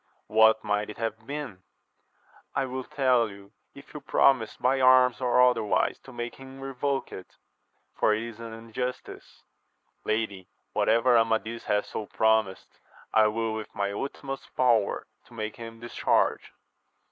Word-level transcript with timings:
—What 0.25 0.63
might 0.63 0.89
it 0.89 0.97
have 0.97 1.27
been 1.27 1.61
1— 2.53 2.65
^I 2.65 2.71
will 2.71 2.83
tell 2.83 3.29
you, 3.29 3.51
if 3.75 3.93
you 3.93 3.99
will 3.99 4.07
promise 4.07 4.57
by 4.57 4.81
arms 4.81 5.21
or 5.21 5.39
otherwise 5.39 5.99
to 5.99 6.11
make 6.11 6.33
him 6.33 6.59
revoke 6.59 7.11
it, 7.11 7.37
for 7.93 8.11
it 8.15 8.23
is 8.23 8.39
an 8.39 8.51
injustice.— 8.51 9.43
Lady, 10.03 10.49
whatever 10.73 11.15
Amadis 11.19 11.65
hath 11.65 11.85
so 11.85 12.07
promised, 12.07 12.79
I 13.13 13.27
will 13.27 13.53
with 13.53 13.75
my 13.75 13.91
utmost 13.93 14.49
power 14.57 15.05
make 15.29 15.57
him 15.57 15.79
discharge. 15.79 16.51